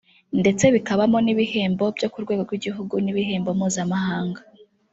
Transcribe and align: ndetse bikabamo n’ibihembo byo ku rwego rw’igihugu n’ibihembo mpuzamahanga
ndetse 0.41 0.65
bikabamo 0.75 1.17
n’ibihembo 1.21 1.85
byo 1.97 2.07
ku 2.11 2.17
rwego 2.23 2.41
rw’igihugu 2.47 2.93
n’ibihembo 3.01 3.49
mpuzamahanga 3.57 4.41